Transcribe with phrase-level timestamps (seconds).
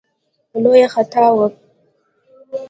[0.61, 1.45] لویه خطا وه.